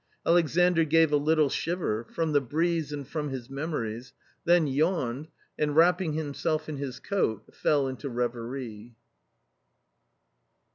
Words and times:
Alexandr 0.25 0.83
gave 0.83 1.11
a 1.11 1.15
little 1.15 1.47
shiver, 1.47 2.03
from 2.11 2.31
the 2.31 2.41
breeze 2.41 2.91
and 2.91 3.07
from 3.07 3.29
his 3.29 3.51
memories, 3.51 4.13
then 4.45 4.65
yawned 4.65 5.27
and, 5.59 5.75
wrapping 5.75 6.13
himself 6.13 6.67
in 6.67 6.77
his 6.77 6.99
coat, 6.99 7.43
fell 7.53 7.87
into 7.87 8.09
reverie. 8.09 8.95